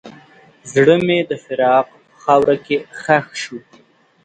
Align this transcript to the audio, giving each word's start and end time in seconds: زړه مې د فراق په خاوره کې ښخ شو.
زړه 0.71 0.95
مې 1.05 1.19
د 1.29 1.31
فراق 1.43 1.87
په 2.09 2.15
خاوره 2.23 2.55
کې 2.65 2.77
ښخ 3.01 3.25
شو. 3.41 3.57